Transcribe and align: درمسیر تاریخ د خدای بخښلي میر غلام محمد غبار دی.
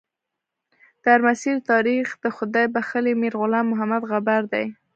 درمسیر 1.05 1.57
تاریخ 1.71 2.07
د 2.23 2.25
خدای 2.35 2.65
بخښلي 2.73 3.13
میر 3.21 3.33
غلام 3.41 3.65
محمد 3.71 4.01
غبار 4.11 4.43
دی. 4.53 4.65